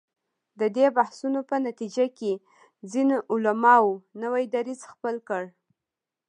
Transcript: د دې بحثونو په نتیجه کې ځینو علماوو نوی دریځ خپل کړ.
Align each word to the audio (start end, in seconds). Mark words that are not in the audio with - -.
د 0.59 0.61
دې 0.75 0.85
بحثونو 0.97 1.39
په 1.49 1.55
نتیجه 1.67 2.05
کې 2.17 2.31
ځینو 2.91 3.17
علماوو 3.31 4.01
نوی 4.23 4.43
دریځ 4.53 4.81
خپل 4.91 5.15
کړ. 5.27 5.43